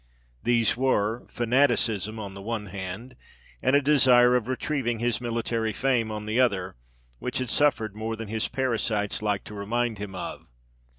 [0.41, 3.15] These were, fanaticism on the one hand,
[3.61, 6.75] and a desire of retrieving his military fame on the other,
[7.19, 10.47] which had suffered more than his parasites liked to remind him of.